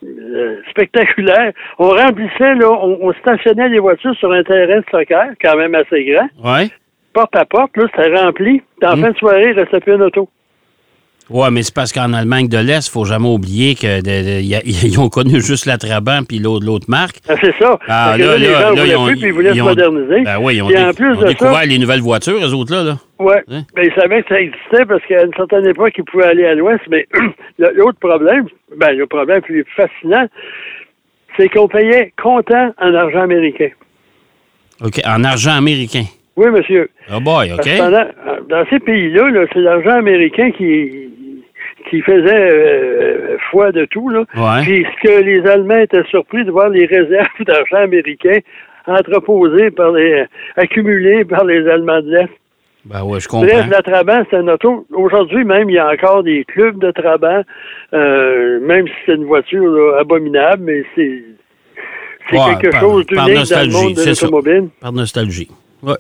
euh, 0.05 0.57
spectaculaires. 0.71 1.53
On 1.79 1.89
remplissait, 1.89 2.55
là, 2.55 2.71
on, 2.71 2.99
on 3.03 3.13
stationnait 3.15 3.69
les 3.69 3.79
voitures 3.79 4.15
sur 4.17 4.33
un 4.33 4.43
terrain 4.43 4.79
de 4.81 4.85
soccer, 4.91 5.29
quand 5.43 5.57
même 5.57 5.75
assez 5.75 6.05
grand 6.05 6.29
Ouais. 6.45 6.69
porte 7.13 7.35
à 7.37 7.45
porte, 7.45 7.77
là, 7.77 7.85
c'était 7.95 8.15
rempli. 8.17 8.63
En 8.85 8.97
Hmm. 8.97 9.01
fin 9.03 9.11
de 9.11 9.17
soirée, 9.17 9.51
il 9.51 9.59
restait 9.61 9.81
plus 9.81 9.95
une 9.95 10.03
auto. 10.03 10.29
Ouais, 11.29 11.51
mais 11.51 11.63
c'est 11.65 11.75
parce 11.75 11.93
qu'en 11.93 12.13
Allemagne 12.13 12.47
de 12.49 12.57
l'Est, 12.59 12.89
faut 12.89 13.05
jamais 13.05 13.27
oublier 13.29 13.75
que 13.75 13.97
de- 14.01 14.39
de- 14.39 14.41
y 14.43 14.55
a- 14.55 14.63
ils 14.65 15.01
ont 15.01 15.09
connu 15.09 15.41
juste 15.41 15.67
la 15.67 15.77
Trabant 15.77 16.23
puis 16.23 16.39
l'autre 16.39 16.65
l'autre 16.65 16.87
marque. 16.89 17.17
Ah, 17.29 17.35
c'est 17.41 17.53
ça. 17.59 17.79
Ah, 17.89 18.17
là, 18.17 18.37
les 18.39 18.47
gens 18.47 18.71
là, 18.75 18.87
ils 18.87 18.97
ont, 18.97 19.07
plus, 19.07 19.17
puis 19.17 19.27
ils 19.27 19.33
voulaient 19.33 19.51
ils 19.53 19.59
se 19.59 19.63
moderniser. 19.63 20.21
Ben 20.23 20.39
oui, 20.41 20.55
ils 20.57 20.63
ont, 20.63 20.67
Puis 20.69 20.77
dé- 20.77 20.85
en 20.85 20.93
plus 20.93 21.13
ont 21.15 21.21
de 21.21 21.27
découvert 21.27 21.55
ça, 21.55 21.65
les 21.65 21.79
nouvelles 21.79 22.01
voitures, 22.01 22.39
eux 22.39 22.55
autres, 22.55 22.73
là. 22.73 22.85
là. 22.85 22.99
ouais, 23.19 23.43
Hein? 23.51 23.63
ben, 23.75 23.83
ils 23.91 24.01
savaient 24.01 24.23
que 24.23 24.29
ça 24.29 24.41
existait 24.41 24.85
parce 24.87 25.05
qu'à 25.07 25.25
une 25.25 25.35
certaine 25.35 25.67
époque, 25.67 25.95
ils 25.99 26.05
pouvaient 26.05 26.27
aller 26.27 26.47
à 26.47 26.55
l'ouest, 26.55 26.83
mais 26.89 27.09
l'autre 27.59 27.99
problème, 27.99 28.47
ben, 28.77 28.93
le 28.97 29.07
problème 29.07 29.41
plus 29.43 29.65
fascinant, 29.75 30.27
c'est 31.37 31.49
qu'on 31.49 31.67
payait 31.67 32.13
comptant 32.23 32.73
en 32.81 32.95
argent 32.95 33.23
américain. 33.23 33.71
OK, 34.81 35.01
en 35.05 35.25
argent 35.25 35.57
américain. 35.57 36.05
Oui, 36.37 36.51
monsieur. 36.51 36.91
Oh 37.13 37.19
boy, 37.19 37.51
OK. 37.53 37.69
Pendant- 37.79 38.07
dans 38.49 38.65
ces 38.71 38.79
pays-là, 38.79 39.31
là, 39.31 39.47
c'est 39.53 39.59
l'argent 39.61 39.97
américain 39.99 40.51
qui, 40.51 41.06
qui 41.91 42.01
faisait 42.03 42.51
euh, 42.53 43.37
foi 43.51 43.73
de 43.73 43.85
tout. 43.87 44.09
Là. 44.09 44.21
Ouais. 44.37 44.63
Puis 44.63 44.85
ce 45.03 45.09
que 45.09 45.23
les 45.23 45.47
Allemands 45.47 45.79
étaient 45.79 46.05
surpris 46.11 46.45
de 46.45 46.51
voir 46.51 46.69
les 46.69 46.87
réserves 46.87 47.27
d'argent 47.47 47.77
américain 47.85 48.39
entreposées 48.87 49.71
par 49.71 49.93
les 49.93 50.25
accumulées 50.57 51.25
par 51.25 51.45
les 51.45 51.67
Allemands 51.69 52.01
de 52.03 52.11
l'Est. 52.11 52.29
Ben 52.85 53.03
ouais, 53.03 53.19
je 53.19 53.27
Bref, 53.29 53.51
comprends. 53.51 53.67
la 53.71 53.83
Trabant, 53.83 54.23
c'est 54.31 54.37
un 54.37 54.47
auto. 54.47 54.87
Aujourd'hui, 54.95 55.45
même, 55.45 55.69
il 55.69 55.75
y 55.75 55.79
a 55.79 55.89
encore 55.91 56.23
des 56.23 56.45
clubs 56.45 56.79
de 56.79 56.93
Trabant, 56.93 57.43
euh, 57.95 58.61
même 58.61 58.87
si 58.87 58.95
c'est 59.05 59.15
une 59.15 59.25
voiture 59.25 59.65
là, 59.67 59.99
abominable, 60.01 60.63
mais 60.65 60.85
c'est 60.95 61.23
c'est 62.31 62.37
Ouais, 62.39 62.57
quelque 62.61 62.71
par- 62.73 62.81
chose 62.81 63.07
d'unique 63.07 63.51
dans 63.51 63.61
le 63.67 63.73
monde 63.73 63.95
de 63.95 64.09
l'automobile. 64.09 64.69
Par 64.81 64.93
nostalgie. 64.93 65.49
Ouais. 65.83 65.95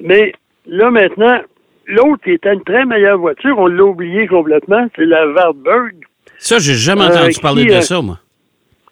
Mais 0.00 0.32
là, 0.66 0.90
maintenant, 0.92 1.40
l'autre 1.88 2.22
qui 2.22 2.32
était 2.32 2.52
une 2.54 2.62
très 2.62 2.84
meilleure 2.84 3.18
voiture, 3.18 3.58
on 3.58 3.66
l'a 3.66 3.82
oublié 3.84 4.26
complètement, 4.28 4.86
c'est 4.94 5.04
la 5.04 5.26
Wartburg. 5.28 5.92
Ça, 6.38 6.58
j'ai 6.58 6.74
jamais 6.74 7.02
Euh, 7.02 7.08
entendu 7.08 7.30
qui, 7.34 7.40
parler 7.40 7.64
de 7.66 7.72
euh, 7.74 7.80
ça, 7.80 8.00
moi. 8.00 8.18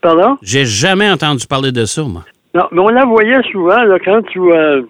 Pardon? 0.02 0.36
J'ai 0.42 0.64
jamais 0.64 1.08
entendu 1.10 1.46
parler 1.46 1.70
de 1.72 1.84
ça, 1.84 2.02
moi. 2.02 2.22
Non, 2.54 2.64
mais 2.72 2.80
on 2.80 2.88
la 2.88 3.04
voyait 3.04 3.42
souvent 3.52 3.82
là, 3.84 3.98
quand 4.04 4.22
tu 4.22 4.40
euh, 4.40 4.82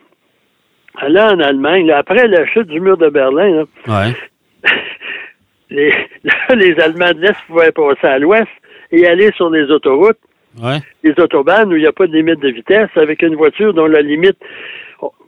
allais 0.96 1.20
en 1.20 1.40
Allemagne, 1.40 1.86
là, 1.86 1.98
après 1.98 2.26
la 2.28 2.46
chute 2.46 2.68
du 2.68 2.80
mur 2.80 2.96
de 2.96 3.08
Berlin, 3.08 3.64
là, 3.86 4.04
Ouais. 4.06 4.14
les, 5.70 5.92
les 6.54 6.80
Allemands 6.80 7.12
de 7.12 7.20
l'Est 7.20 7.36
pouvaient 7.46 7.72
passer 7.72 8.06
à 8.06 8.18
l'Ouest 8.18 8.48
et 8.92 9.06
aller 9.06 9.30
sur 9.36 9.50
les 9.50 9.64
autoroutes, 9.70 10.18
Ouais. 10.62 10.78
les 11.02 11.12
autobahnes 11.18 11.72
où 11.72 11.76
il 11.76 11.82
n'y 11.82 11.86
a 11.86 11.92
pas 11.92 12.06
de 12.06 12.12
limite 12.12 12.40
de 12.40 12.48
vitesse, 12.48 12.90
avec 12.96 13.22
une 13.22 13.36
voiture 13.36 13.74
dont 13.74 13.86
la 13.86 14.00
limite, 14.00 14.38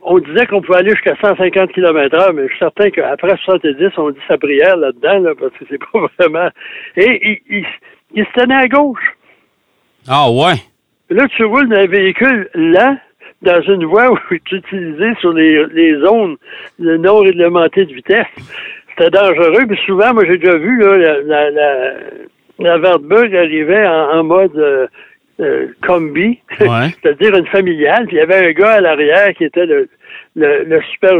on, 0.01 0.17
disait 0.19 0.47
qu'on 0.47 0.61
pouvait 0.61 0.79
aller 0.79 0.91
jusqu'à 0.91 1.15
150 1.21 1.71
km 1.71 2.15
heure, 2.15 2.33
mais 2.33 2.43
je 2.43 2.49
suis 2.49 2.59
certain 2.59 2.89
qu'après 2.89 3.37
70, 3.37 3.91
on 3.97 4.09
dit 4.09 4.19
sa 4.27 4.37
prière 4.37 4.75
là-dedans, 4.77 5.19
là, 5.19 5.31
parce 5.39 5.51
que 5.53 5.65
c'est 5.69 5.79
pas 5.93 6.07
vraiment... 6.17 6.49
Et 6.97 7.41
il, 7.49 7.57
il, 7.57 7.65
il 8.15 8.25
se 8.25 8.31
tenait 8.31 8.55
à 8.55 8.67
gauche. 8.67 9.15
Ah, 10.07 10.29
ouais. 10.31 10.55
Là, 11.09 11.27
tu 11.35 11.43
roules 11.43 11.69
dans 11.69 11.77
un 11.77 11.87
véhicule 11.87 12.49
lent, 12.53 12.97
dans 13.41 13.61
une 13.61 13.85
voie 13.85 14.11
où 14.11 14.17
tu 14.45 14.55
utilisais 14.55 15.13
sur 15.19 15.33
les, 15.33 15.65
les 15.67 15.99
zones 15.99 16.37
non 16.79 17.19
réglementées 17.19 17.85
de 17.85 17.93
vitesse. 17.93 18.27
C'était 18.89 19.11
dangereux. 19.11 19.65
Puis 19.67 19.79
souvent, 19.85 20.13
moi, 20.13 20.25
j'ai 20.25 20.37
déjà 20.37 20.57
vu 20.57 20.79
là, 20.79 20.97
la, 20.97 21.21
la, 21.21 21.51
la, 21.51 21.93
la 22.59 22.77
Wartburg 22.77 23.35
arrivait 23.35 23.87
en, 23.87 24.19
en 24.19 24.23
mode 24.23 24.57
euh, 24.57 24.87
euh, 25.39 25.67
combi, 25.85 26.39
Ouais. 26.59 26.89
c'est-à-dire 27.01 27.35
une 27.35 27.47
familiale. 27.47 28.05
Puis 28.07 28.17
il 28.17 28.19
y 28.19 28.21
avait 28.21 28.47
un 28.47 28.51
gars 28.51 28.73
à 28.73 28.81
l'arrière 28.81 29.33
qui 29.35 29.45
était 29.45 29.65
le, 29.65 29.87
le, 30.35 30.63
le 30.65 30.81
super, 30.91 31.13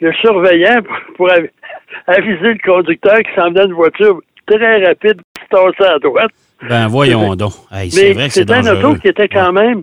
le 0.00 0.12
surveillant 0.20 0.82
pour, 0.82 0.96
pour 1.16 1.30
av- 1.30 1.48
aviser 2.06 2.54
le 2.54 2.58
conducteur 2.64 3.18
qui 3.18 3.34
s'en 3.34 3.50
venait 3.50 3.64
une 3.66 3.72
voiture 3.72 4.20
très 4.46 4.84
rapide 4.84 5.20
qui 5.40 5.48
tassait 5.50 5.90
à 5.92 5.98
droite. 5.98 6.30
Ben, 6.68 6.86
voyons 6.88 7.34
donc. 7.34 7.52
Hey, 7.72 7.90
c'est 7.90 8.08
Mais 8.08 8.12
vrai 8.14 8.26
que 8.28 8.32
c'est 8.32 8.40
c'était 8.40 8.54
un 8.54 8.66
auto 8.76 8.94
qui 8.96 9.08
était 9.08 9.28
quand 9.28 9.52
même 9.52 9.82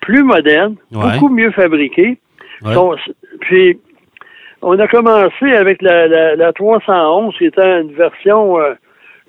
plus 0.00 0.22
moderne, 0.22 0.76
Ouais. 0.92 1.12
beaucoup 1.14 1.28
mieux 1.28 1.50
fabriqué. 1.52 2.18
Ouais. 2.62 2.74
Puis, 3.40 3.78
on 4.62 4.78
a 4.78 4.88
commencé 4.88 5.52
avec 5.52 5.82
la, 5.82 6.06
la, 6.08 6.36
la 6.36 6.52
311, 6.52 7.34
qui 7.36 7.44
était 7.46 7.80
une 7.82 7.92
version 7.92 8.58
euh, 8.58 8.74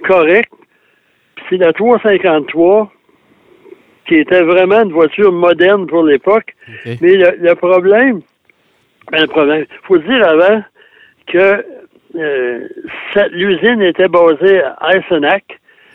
correcte. 0.06 0.52
Puis 1.36 1.46
c'est 1.50 1.58
la 1.58 1.74
353, 1.74 2.92
qui 4.08 4.16
était 4.16 4.42
vraiment 4.44 4.82
une 4.84 4.92
voiture 4.92 5.32
moderne 5.32 5.88
pour 5.88 6.04
l'époque. 6.04 6.56
Mais 7.02 7.16
le, 7.16 7.32
le 7.40 7.56
problème, 7.56 8.22
ben, 9.12 9.22
le 9.22 9.28
problème, 9.28 9.66
faut 9.84 9.98
dire 9.98 10.28
avant 10.28 10.64
que 11.28 11.64
euh, 12.16 12.60
l'usine 13.32 13.82
était 13.82 14.08
basée 14.08 14.62
à 14.62 14.96
Eisenach. 14.96 15.44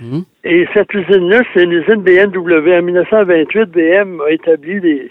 Mhm. 0.01 0.25
Et 0.45 0.67
cette 0.75 0.93
usine-là, 0.95 1.43
c'est 1.55 1.63
une 1.65 1.73
usine 1.73 2.03
BMW. 2.03 2.77
En 2.79 2.83
1928, 2.83 3.65
BM 3.71 4.21
a 4.27 4.31
établi 4.31 4.81
des... 4.81 5.11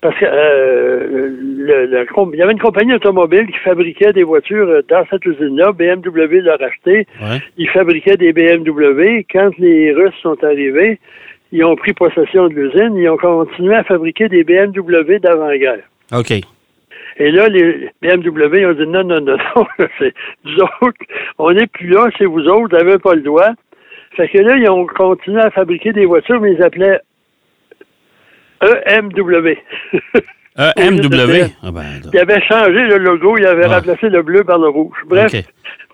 Parce 0.00 0.16
que 0.18 0.24
euh, 0.24 1.28
le- 1.58 2.06
il 2.32 2.38
y 2.38 2.42
avait 2.42 2.52
une 2.52 2.58
compagnie 2.58 2.92
automobile 2.94 3.46
qui 3.46 3.58
fabriquait 3.58 4.12
des 4.12 4.24
voitures 4.24 4.68
euh, 4.68 4.82
dans 4.88 5.04
cette 5.10 5.24
usine-là. 5.24 5.72
BMW 5.72 6.40
l'a 6.40 6.56
racheté. 6.56 7.06
Ouais. 7.20 7.38
Ils 7.56 7.68
fabriquaient 7.70 8.16
des 8.16 8.32
BMW. 8.32 9.24
Quand 9.32 9.50
les 9.58 9.92
Russes 9.92 10.14
sont 10.22 10.42
arrivés, 10.42 10.98
ils 11.52 11.64
ont 11.64 11.76
pris 11.76 11.92
possession 11.92 12.48
de 12.48 12.54
l'usine. 12.54 12.96
Ils 12.96 13.08
ont 13.10 13.16
continué 13.16 13.74
à 13.74 13.84
fabriquer 13.84 14.28
des 14.28 14.42
BMW 14.42 15.18
d'avant-guerre. 15.20 15.80
OK. 16.12 16.32
Et 17.18 17.30
là, 17.30 17.46
les 17.48 17.90
BMW 18.00 18.64
ont 18.66 18.72
dit 18.72 18.86
non, 18.86 19.04
non, 19.04 19.20
non, 19.20 19.36
non, 19.56 19.66
c'est 19.98 20.14
nous 20.44 20.62
autres, 20.80 20.96
on 21.38 21.52
n'est 21.52 21.66
plus 21.66 21.88
là, 21.88 22.08
c'est 22.18 22.24
vous 22.24 22.46
autres, 22.48 22.62
vous 22.70 22.76
n'avez 22.84 22.98
pas 22.98 23.14
le 23.14 23.20
droit. 23.20 23.50
Fait 24.16 24.28
que 24.28 24.38
là, 24.38 24.56
ils 24.56 24.68
ont 24.68 24.86
continué 24.86 25.40
à 25.40 25.50
fabriquer 25.50 25.92
des 25.92 26.06
voitures, 26.06 26.40
mais 26.40 26.52
ils 26.54 26.62
appelaient 26.62 27.00
EMW. 28.62 29.56
Euh, 30.58 30.70
MW. 30.76 31.46
Ah, 31.62 31.70
ben. 31.72 31.82
Ils 32.12 32.18
avaient 32.18 32.42
changé 32.42 32.72
le 32.86 32.98
logo, 32.98 33.38
ils 33.38 33.46
avaient 33.46 33.66
Ouais. 33.66 33.74
remplacé 33.74 34.10
le 34.10 34.22
bleu 34.22 34.44
par 34.44 34.58
le 34.58 34.68
rouge. 34.68 34.96
Bref, 35.06 35.32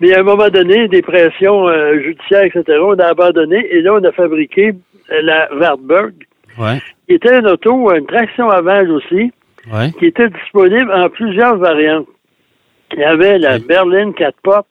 mais 0.01 0.13
à 0.13 0.19
un 0.19 0.23
moment 0.23 0.49
donné, 0.49 0.89
des 0.89 1.01
pressions 1.01 1.69
euh, 1.69 1.97
judiciaires, 2.01 2.43
etc., 2.43 2.77
on 2.81 2.99
a 2.99 3.05
abandonné 3.05 3.65
et 3.73 3.81
là, 3.81 3.93
on 3.93 4.03
a 4.03 4.11
fabriqué 4.11 4.73
la 5.21 5.53
Wartburg, 5.53 6.13
Ouais. 6.57 6.79
qui 7.07 7.15
était 7.15 7.39
une 7.39 7.47
auto, 7.47 7.93
une 7.95 8.05
traction 8.05 8.49
avant 8.49 8.81
aussi, 8.89 9.31
Ouais. 9.71 9.91
qui 9.99 10.05
était 10.07 10.29
disponible 10.29 10.91
en 10.91 11.09
plusieurs 11.09 11.57
variantes. 11.57 12.07
Il 12.93 12.99
y 12.99 13.03
avait 13.03 13.37
la 13.37 13.55
Oui. 13.57 13.65
berline 13.67 14.13
4 14.13 14.39
portes, 14.41 14.67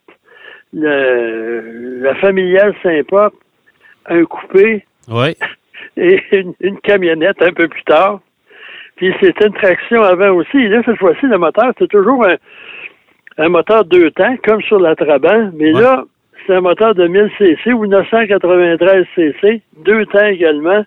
le, 0.73 2.01
la 2.01 2.15
familiale 2.15 2.75
5 2.83 3.05
portes, 3.07 3.35
un 4.07 4.23
coupé 4.25 4.85
Ouais. 5.07 5.35
et 5.97 6.21
une, 6.31 6.53
une 6.59 6.79
camionnette 6.79 7.41
un 7.41 7.51
peu 7.51 7.67
plus 7.67 7.83
tard. 7.83 8.19
Puis 8.97 9.13
c'était 9.21 9.47
une 9.47 9.53
traction 9.53 10.03
avant 10.03 10.31
aussi. 10.31 10.57
Et 10.57 10.67
là, 10.67 10.81
cette 10.85 10.97
fois-ci, 10.97 11.25
le 11.25 11.37
moteur, 11.37 11.71
c'est 11.79 11.87
toujours 11.89 12.25
un, 12.27 12.35
un 13.37 13.49
moteur 13.49 13.85
deux 13.85 14.11
temps, 14.11 14.35
comme 14.45 14.61
sur 14.63 14.79
la 14.79 14.95
Trabant. 14.95 15.51
Mais 15.53 15.73
Ouais. 15.73 15.81
là, 15.81 16.03
c'est 16.49 16.55
un 16.55 16.61
moteur 16.61 16.95
de 16.95 17.05
1000 17.07 17.29
cc 17.37 17.73
ou 17.73 17.85
993 17.85 19.05
cc, 19.15 19.61
deux 19.85 20.03
temps 20.07 20.25
également, 20.25 20.83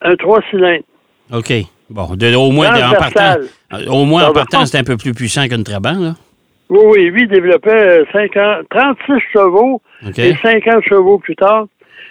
un 0.00 0.16
trois 0.16 0.40
cylindres. 0.50 0.84
OK. 1.32 1.52
Bon, 1.90 2.14
de- 2.16 2.34
au 2.34 2.50
moins, 2.50 2.70
de- 2.72 2.82
en 2.82 2.94
partant, 2.98 3.36
euh, 3.74 3.86
au 3.88 4.04
moins 4.06 4.28
en 4.28 4.32
partant, 4.32 4.64
c'est 4.64 4.78
un 4.78 4.84
peu 4.84 4.96
plus 4.96 5.12
puissant 5.12 5.46
qu'une 5.48 5.62
Trabant, 5.64 5.98
là. 5.98 6.14
Oui, 6.70 6.80
oui, 6.86 7.10
lui 7.10 7.22
il 7.22 7.28
développait 7.28 8.00
euh, 8.00 8.04
50, 8.12 8.66
36 8.70 9.20
chevaux 9.34 9.82
et 10.16 10.34
50 10.42 10.82
chevaux 10.88 11.18
plus 11.18 11.36
tard. 11.36 11.66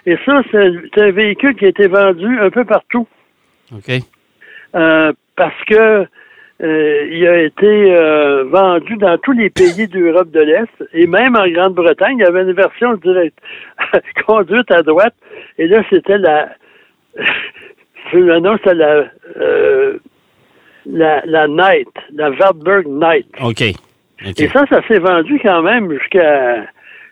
Et 0.06 0.16
ça, 0.26 0.42
c'est 0.52 0.58
un, 0.58 0.72
c'est 0.94 1.02
un 1.02 1.12
véhicule 1.12 1.56
qui 1.56 1.66
a 1.66 1.70
été 1.70 1.88
vendu 1.88 2.40
un 2.40 2.52
peu 2.52 2.64
partout 2.64 3.08
OK. 3.76 3.92
euh, 4.76 5.12
parce 5.36 5.64
que 5.66 6.06
euh, 6.62 7.08
il 7.12 7.28
a 7.28 7.42
été 7.42 7.94
euh, 7.94 8.44
vendu 8.46 8.96
dans 8.98 9.18
tous 9.18 9.32
les 9.32 9.50
pays 9.50 9.88
d'Europe 9.88 10.30
de 10.32 10.40
l'Est 10.40 10.90
et 10.94 11.08
même 11.08 11.36
en 11.36 11.48
Grande-Bretagne, 11.48 12.18
il 12.20 12.24
y 12.24 12.28
avait 12.28 12.44
une 12.44 12.54
version 12.54 12.94
directe 12.96 13.38
conduite 14.28 14.70
à 14.72 14.84
droite. 14.84 15.16
Et 15.58 15.68
là, 15.68 15.84
c'était 15.90 16.18
la 16.18 16.50
le 18.14 18.40
nom, 18.40 18.56
c'était 18.58 18.76
la, 18.76 19.06
euh, 19.38 19.98
la 20.86 21.22
la 21.26 21.48
Knight, 21.48 21.90
la 22.14 22.30
Wartburg 22.32 22.88
Knight. 22.88 23.28
OK. 23.42 23.62
Et 23.62 24.48
ça, 24.50 24.66
ça 24.68 24.82
s'est 24.88 25.00
vendu 25.00 25.40
quand 25.42 25.64
même 25.64 25.92
jusqu'à 25.92 26.66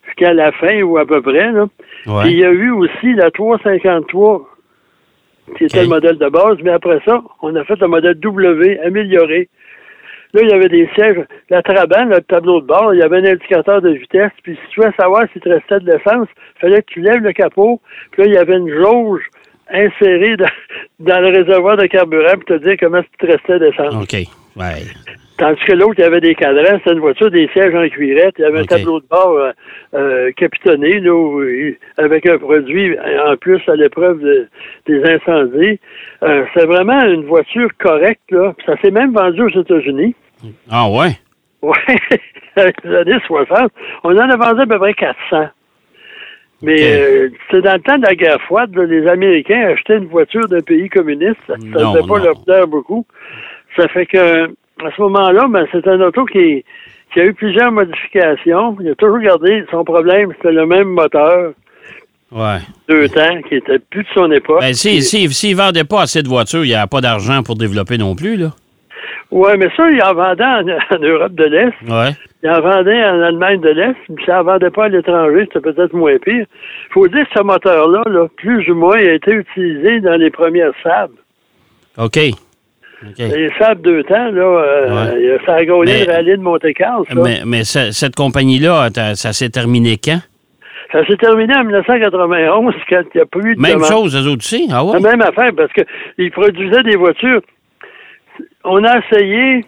jusqu'à 0.06 0.34
la 0.34 0.52
fin 0.54 0.82
ou 0.84 0.98
à 0.98 1.06
peu 1.06 1.22
près. 1.22 1.52
Là. 1.52 1.66
Ouais. 2.06 2.24
Puis 2.24 2.32
il 2.32 2.40
y 2.40 2.46
a 2.46 2.52
eu 2.52 2.72
aussi 2.72 3.14
la 3.16 3.32
353, 3.32 4.48
qui 5.58 5.66
était 5.66 5.84
le 5.84 5.90
modèle 5.90 6.18
de 6.18 6.30
base, 6.30 6.58
mais 6.64 6.72
après 6.72 7.00
ça, 7.06 7.22
on 7.42 7.56
a 7.56 7.64
fait 7.64 7.80
le 7.80 7.88
modèle 7.88 8.16
W 8.16 8.80
amélioré. 8.86 9.50
Là, 10.34 10.42
il 10.44 10.50
y 10.50 10.54
avait 10.54 10.70
des 10.70 10.90
sièges. 10.96 11.26
La 11.50 11.62
Trabant, 11.62 12.06
le 12.06 12.22
tableau 12.22 12.62
de 12.62 12.66
bord, 12.66 12.94
il 12.94 13.00
y 13.00 13.04
avait 13.04 13.18
un 13.18 13.34
indicateur 13.34 13.82
de 13.82 13.90
vitesse. 13.90 14.32
Puis 14.44 14.56
si 14.56 14.74
tu 14.74 14.82
veux 14.82 14.92
savoir 14.98 15.26
si 15.34 15.40
tu 15.42 15.50
restais 15.50 15.80
de 15.82 15.92
l'essence, 15.92 16.28
il 16.56 16.60
fallait 16.62 16.82
que 16.82 16.94
tu 16.94 17.02
lèves 17.02 17.22
le 17.22 17.34
capot. 17.34 17.82
Puis 18.12 18.22
là, 18.22 18.28
il 18.28 18.34
y 18.34 18.38
avait 18.38 18.58
une 18.58 18.70
jauge 18.70 19.24
insérée 19.70 20.38
dans, 20.38 20.48
dans 21.00 21.20
le 21.20 21.38
réservoir 21.38 21.76
de 21.78 21.86
carburant 21.88 22.34
pour 22.34 22.46
te 22.46 22.64
dire 22.64 22.76
comment 22.80 23.02
tu 23.02 23.10
te 23.20 23.26
restais 23.26 23.60
d'essence. 23.60 23.96
OK. 23.96 24.14
Ouais. 24.56 24.84
Tandis 25.42 25.60
que 25.66 25.72
l'autre, 25.74 25.96
il 25.98 26.02
y 26.02 26.04
avait 26.06 26.22
des 26.22 26.36
cadrans, 26.36 26.78
c'était 26.78 26.94
une 26.94 27.00
voiture, 27.00 27.32
des 27.32 27.48
sièges 27.48 27.74
en 27.74 27.88
cuirette, 27.90 28.36
il 28.38 28.42
y 28.44 28.46
avait 28.46 28.60
un 28.60 28.62
tableau 28.78 29.00
de 29.00 29.06
bord 29.10 29.38
euh, 29.38 29.52
euh, 29.96 30.32
capitonné, 30.34 31.00
là, 31.00 31.14
où 31.16 31.42
il- 31.44 31.78
avec 31.98 32.28
un 32.28 32.38
produit 32.38 32.96
en 33.26 33.36
plus 33.38 33.60
à 33.68 33.76
l'épreuve 33.76 34.20
de- 34.22 34.48
des 34.86 35.04
incendies. 35.04 35.80
Euh, 36.22 36.46
c'est 36.54 36.66
vraiment 36.68 37.02
une 37.06 37.26
voiture 37.26 37.70
correcte, 37.80 38.22
là. 38.30 38.54
Ça 38.68 38.76
s'est 38.82 38.92
même 38.92 39.14
vendu 39.14 39.42
aux 39.42 39.62
États-Unis. 39.62 40.14
Ah, 40.70 40.88
ouais? 40.90 41.18
Ouais, 41.64 41.72
dans 42.56 42.72
les 42.84 42.96
années 42.98 43.20
60. 43.26 43.72
On 44.04 44.16
en 44.16 44.30
a 44.30 44.36
vendu 44.38 44.62
à 44.62 44.66
peu 44.68 44.78
près 44.78 44.94
400. 44.94 45.48
Mais 46.62 46.76
euh, 46.82 47.30
c'est 47.50 47.62
dans 47.62 47.74
le 47.74 47.80
temps 47.82 47.98
de 47.98 48.06
la 48.06 48.14
guerre 48.14 48.40
froide, 48.44 48.76
les 48.78 49.08
Américains 49.08 49.70
achetaient 49.74 49.98
une 49.98 50.06
voiture 50.06 50.48
d'un 50.48 50.60
pays 50.62 50.90
communiste. 50.90 51.38
Ça 51.48 51.56
ne 51.58 51.72
faisait 51.72 52.08
pas 52.08 52.20
leur 52.26 52.44
plaire 52.46 52.68
beaucoup. 52.68 53.06
Ça 53.76 53.88
fait 53.88 54.06
que 54.06 54.48
à 54.86 54.92
ce 54.96 55.02
moment-là, 55.02 55.48
ben, 55.50 55.66
c'est 55.72 55.88
un 55.88 56.00
auto 56.02 56.26
qui, 56.26 56.64
qui 57.14 57.20
a 57.20 57.26
eu 57.26 57.34
plusieurs 57.34 57.72
modifications. 57.72 58.76
Il 58.82 58.90
a 58.90 58.96
toujours 58.96 59.20
gardé 59.20 59.64
son 59.72 59.84
problème, 59.84 60.32
c'était 60.38 60.52
le 60.54 60.66
même 60.66 60.90
moteur, 60.90 61.52
Ouais. 62.32 62.60
deux 62.88 63.10
temps, 63.10 63.42
qui 63.50 63.56
était 63.56 63.80
plus 63.80 64.04
de 64.04 64.08
son 64.14 64.32
époque. 64.32 64.62
Ben, 64.62 64.74
si, 64.74 65.02
si, 65.02 65.28
s'ils 65.34 65.58
ne 65.58 65.62
vendaient 65.62 65.84
pas 65.84 66.02
assez 66.04 66.24
de 66.24 66.30
voitures, 66.30 66.64
il 66.64 66.70
n'y 66.70 66.76
a 66.76 66.88
pas 66.88 67.02
d'argent 67.02 67.44
pour 67.44 67.56
développer 67.56 67.98
non 67.98 68.16
plus, 68.16 68.38
là. 68.38 68.52
Ouais, 69.32 69.56
mais 69.58 69.70
ça, 69.78 69.90
il 69.90 70.02
en 70.04 70.14
vendait 70.14 70.44
en, 70.44 70.96
en 70.96 71.00
Europe 71.00 71.34
de 71.36 71.44
l'Est. 71.46 71.74
Ouais. 71.90 72.12
Il 72.44 72.50
en 72.50 72.60
vendait 72.62 73.04
en 73.04 73.22
Allemagne 73.22 73.62
de 73.62 73.70
l'Est, 73.70 73.96
puis 74.14 74.26
ça 74.26 74.42
en 74.42 74.44
vendait 74.44 74.70
pas 74.70 74.86
à 74.86 74.90
l'étranger, 74.90 75.42
c'était 75.54 75.72
peut-être 75.72 75.94
moins 75.94 76.18
pire. 76.18 76.46
Il 76.90 76.94
faut 76.94 77.08
dire 77.08 77.24
que 77.30 77.38
ce 77.38 77.44
moteur-là, 77.44 78.02
là, 78.10 78.28
plus 78.38 78.70
ou 78.70 78.76
moins, 78.76 78.98
a 78.98 79.12
été 79.14 79.32
utilisé 79.32 80.00
dans 80.02 80.16
les 80.16 80.32
premières 80.32 80.74
sables. 80.84 81.16
OK. 81.98 82.18
OK. 83.04 83.18
Les 83.18 83.50
sables 83.58 83.82
deux 83.82 84.04
temps, 84.04 84.30
là, 84.32 84.42
euh, 84.44 85.38
ça 85.46 85.56
a 85.56 85.66
gagné 85.66 86.06
le 86.06 86.12
rallye 86.12 86.38
de 86.38 86.42
Monte-Carlo. 86.42 87.06
Mais, 87.16 87.40
mais 87.46 87.64
ce- 87.64 87.92
cette 87.92 88.16
compagnie-là, 88.16 88.90
ça 89.16 89.34
s'est 89.34 89.50
terminé 89.50 89.98
quand? 90.04 90.20
Ça 90.92 91.06
s'est 91.08 91.16
terminé 91.18 91.56
en 91.56 91.64
1991 91.64 92.74
quand 92.90 93.02
il 93.14 93.18
n'y 93.18 93.22
a 93.22 93.26
plus 93.26 93.56
de 93.56 93.62
Même 93.62 93.76
demande. 93.76 93.88
chose, 93.90 94.16
eux 94.16 94.30
autres 94.30 94.42
aussi? 94.44 94.68
Ah 94.72 94.84
ouais? 94.84 95.00
La 95.00 95.10
même 95.12 95.22
affaire, 95.22 95.52
parce 95.56 95.72
qu'ils 95.74 96.32
produisaient 96.32 96.84
des 96.84 96.98
voitures. 96.98 97.42
On 98.64 98.84
a 98.84 99.00
essayé 99.00 99.64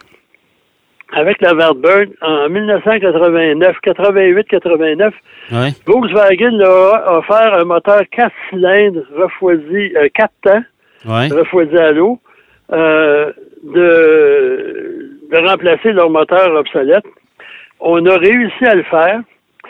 avec 1.12 1.40
la 1.40 1.54
Wartburg 1.54 2.08
en 2.22 2.48
1989, 2.48 3.76
88, 3.82 4.46
89. 4.48 5.14
Ouais. 5.52 5.68
Volkswagen 5.86 6.50
leur 6.56 6.94
a 7.08 7.18
offert 7.18 7.54
un 7.58 7.64
moteur 7.64 8.02
4 8.10 8.32
cylindres 8.50 9.02
refroidi, 9.16 9.92
euh, 9.96 10.08
4 10.14 10.32
temps, 10.42 10.62
Ouais. 11.06 11.28
refroidi 11.28 11.76
à 11.76 11.92
l'eau, 11.92 12.18
euh, 12.72 13.32
de, 13.62 15.10
de 15.30 15.48
remplacer 15.48 15.92
leur 15.92 16.10
moteur 16.10 16.54
obsolète. 16.54 17.04
On 17.80 18.04
a 18.06 18.16
réussi 18.16 18.64
à 18.64 18.74
le 18.74 18.82
faire. 18.84 19.20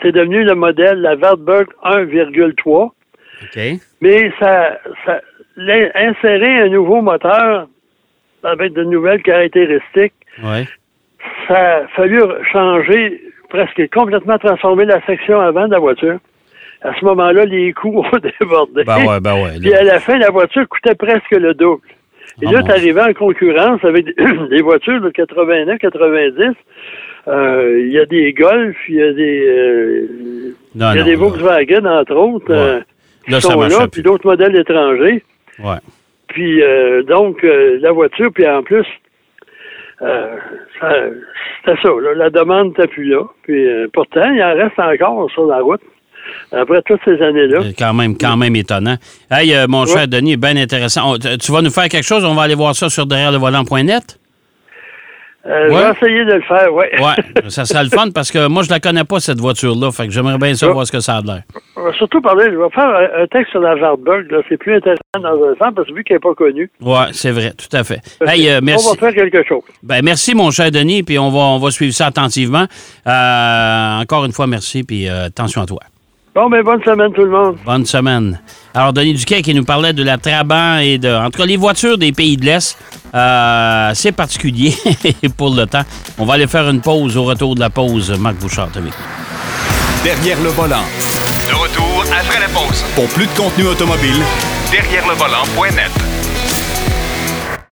C'est 0.01 0.11
devenu 0.11 0.43
le 0.43 0.55
modèle, 0.55 0.99
la 1.01 1.15
Wartburg 1.15 1.67
1,3. 1.83 2.85
OK. 2.85 3.59
Mais 4.01 4.31
ça, 4.39 4.79
ça 5.05 5.21
insérer 5.57 6.59
un 6.61 6.69
nouveau 6.69 7.01
moteur 7.01 7.67
avec 8.43 8.73
de 8.73 8.83
nouvelles 8.83 9.21
caractéristiques, 9.23 10.13
Ouais. 10.43 10.65
ça 11.47 11.77
a 11.77 11.87
fallu 11.95 12.19
changer, 12.51 13.21
presque 13.49 13.89
complètement 13.93 14.37
transformer 14.37 14.85
la 14.85 15.01
section 15.05 15.39
avant 15.39 15.67
de 15.67 15.71
la 15.71 15.79
voiture. 15.79 16.17
À 16.81 16.93
ce 16.99 17.05
moment-là, 17.05 17.45
les 17.45 17.71
coûts 17.79 17.99
ont 18.05 18.17
débordé. 18.39 18.83
Ben 18.83 19.05
ouais, 19.05 19.19
ben 19.21 19.33
ouais. 19.41 19.59
Puis 19.61 19.73
à 19.73 19.83
la 19.83 19.99
fin, 19.99 20.17
la 20.17 20.29
voiture 20.29 20.67
coûtait 20.67 20.93
presque 20.95 21.31
le 21.31 21.53
double. 21.53 21.81
Et 22.41 22.45
Ah 22.47 22.51
là, 22.51 22.63
tu 22.63 22.71
arrivé 22.71 23.01
en 23.01 23.13
concurrence 23.13 23.83
avec 23.83 24.05
des, 24.49 24.61
voitures 24.61 25.01
de 25.01 25.09
89, 25.09 25.77
90. 25.79 26.51
Euh, 27.27 27.79
Il 27.85 27.91
y 27.91 27.99
a 27.99 28.05
des 28.05 28.33
Golf, 28.33 28.75
il 28.89 28.95
y 28.95 29.01
a 29.03 29.13
des, 29.13 29.45
euh, 29.47 30.07
Non, 30.75 30.87
y 30.87 30.89
a 30.89 30.95
non, 30.99 31.03
des 31.05 31.11
là. 31.11 31.17
Volkswagen, 31.17 31.85
entre 31.85 32.15
autres, 32.15 32.51
Ouais. 32.53 32.57
euh, 32.59 32.79
Là, 33.27 33.37
qui 33.37 33.41
ça 33.47 33.53
sont 33.53 33.61
là, 33.61 33.87
puis 33.91 34.03
d'autres 34.03 34.27
modèles 34.27 34.55
étrangers. 34.55 35.23
Ouais. 35.63 35.77
Puis 36.27 36.61
euh, 36.61 37.01
donc, 37.03 37.43
euh, 37.43 37.79
la 37.81 37.91
voiture, 37.91 38.29
puis 38.33 38.47
en 38.47 38.61
plus, 38.61 38.85
euh, 40.01 40.35
ça- 40.79 41.05
c'était 41.65 41.81
ça, 41.81 41.89
là, 42.01 42.13
la 42.13 42.29
demande 42.29 42.67
n'était 42.69 42.87
plus 42.87 43.05
là. 43.05 43.23
Puis 43.43 43.65
pourtant, 43.93 44.31
il 44.31 44.43
en 44.43 44.53
reste 44.53 44.77
encore 44.77 45.31
sur 45.31 45.47
la 45.47 45.59
route, 45.61 45.81
après 46.51 46.81
toutes 46.85 47.01
ces 47.05 47.21
années-là. 47.21 47.59
C'est 47.63 47.73
Quand 47.77 47.93
même, 47.93 48.17
quand 48.17 48.37
même 48.37 48.55
étonnant. 48.55 48.95
Hey, 49.31 49.53
euh, 49.55 49.65
mon 49.67 49.85
cher 49.85 50.07
Denis, 50.07 50.37
bien 50.37 50.55
intéressant. 50.57 51.13
On- 51.13 51.17
tu 51.17 51.51
vas 51.51 51.61
nous 51.61 51.71
faire 51.71 51.87
quelque 51.89 52.05
chose? 52.05 52.23
On 52.23 52.33
va 52.35 52.43
aller 52.43 52.55
voir 52.55 52.75
ça 52.75 52.89
sur 52.89 53.05
derrière 53.05 53.31
le 53.31 53.37
volant.net? 53.37 54.19
Euh, 55.47 55.69
Ouais. 55.69 55.75
Je 55.75 55.75
vais 55.75 55.91
essayer 55.91 56.25
de 56.25 56.33
le 56.33 56.41
faire, 56.41 56.73
oui. 56.73 56.85
Ouais, 56.99 57.49
ça 57.51 57.65
sera 57.65 57.83
le 57.83 57.89
fun 57.89 58.09
parce 58.09 58.31
que 58.31 58.47
moi, 58.47 58.63
je 58.63 58.69
la 58.71 58.79
connais 58.79 59.03
pas, 59.03 59.19
cette 59.19 59.39
voiture-là. 59.39 59.91
Fait 59.91 60.07
que 60.07 60.11
j'aimerais 60.11 60.39
bien 60.39 60.55
savoir 60.55 60.87
ce 60.87 60.91
que 60.91 60.99
ça 60.99 61.17
a 61.17 61.21
l'air. 61.21 61.43
On 61.75 61.93
surtout 61.93 62.19
parler, 62.19 62.45
je 62.45 62.57
vais 62.57 62.69
faire 62.71 62.89
un, 62.89 63.27
texte 63.27 63.51
sur 63.51 63.59
la 63.59 63.75
Wartburg, 63.75 64.25
c'est 64.49 64.57
plus 64.57 64.75
intéressant 64.75 65.19
dans 65.21 65.43
un 65.43 65.53
sens, 65.55 65.73
parce 65.75 65.87
que 65.87 65.93
vu 65.93 66.03
qu'elle 66.03 66.15
n'est 66.15 66.19
pas 66.19 66.33
connue, 66.33 66.71
Ouais, 66.81 67.05
c'est 67.11 67.29
vrai, 67.29 67.51
tout 67.51 67.77
à 67.77 67.83
fait. 67.83 68.01
Hey, 68.25 68.49
euh, 68.49 68.57
on 68.59 68.65
merci. 68.65 68.89
va 68.89 68.95
faire 69.11 69.13
quelque 69.13 69.47
chose. 69.47 69.61
Ben, 69.83 70.01
merci, 70.03 70.33
mon 70.33 70.49
cher 70.49 70.71
Denis, 70.71 71.03
puis 71.03 71.19
on 71.19 71.29
va, 71.29 71.37
on 71.39 71.59
va 71.59 71.69
suivre 71.69 71.93
ça 71.93 72.07
attentivement. 72.07 72.65
Euh, 73.05 73.99
encore 74.01 74.25
une 74.25 74.31
fois, 74.31 74.47
merci, 74.47 74.83
puis 74.83 75.07
attention 75.07 75.61
à 75.61 75.67
toi. 75.67 75.79
Bon, 76.35 76.49
ben 76.49 76.61
bonne 76.63 76.83
semaine 76.83 77.13
tout 77.13 77.23
le 77.23 77.29
monde. 77.29 77.57
Bonne 77.65 77.85
semaine. 77.85 78.37
Alors, 78.73 78.91
Denis 78.91 79.13
Duquet 79.13 79.41
qui 79.41 79.53
nous 79.53 79.63
parlait 79.63 79.93
de 79.93 80.03
la 80.03 80.17
Trabant 80.17 80.79
et 80.79 80.97
de. 80.97 81.07
En 81.09 81.29
tout 81.29 81.39
cas, 81.39 81.45
les 81.45 81.55
voitures 81.55 81.97
des 81.97 82.11
pays 82.11 82.35
de 82.35 82.43
l'Est, 82.43 82.77
euh, 83.13 83.91
c'est 83.93 84.11
particulier 84.11 84.75
pour 85.37 85.55
le 85.55 85.65
temps. 85.65 85.83
On 86.17 86.25
va 86.25 86.33
aller 86.33 86.47
faire 86.47 86.69
une 86.69 86.81
pause. 86.81 87.15
Au 87.15 87.23
retour 87.23 87.55
de 87.55 87.61
la 87.61 87.69
pause, 87.69 88.11
Marc 88.19 88.35
Bouchard, 88.35 88.67
vu. 88.75 88.89
Derrière 90.03 90.41
le 90.41 90.49
volant. 90.49 90.83
De 91.47 91.53
retour 91.55 92.03
après 92.11 92.41
la 92.41 92.49
pause. 92.49 92.83
Pour 92.95 93.07
plus 93.07 93.27
de 93.27 93.37
contenu 93.37 93.67
automobile, 93.67 94.21
Derrière 94.71 95.07
le 95.07 95.13
volant.net. 95.13 96.34